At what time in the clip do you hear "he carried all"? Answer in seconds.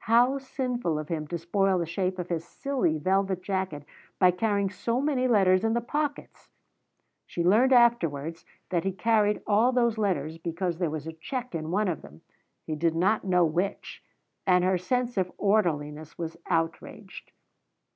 8.82-9.70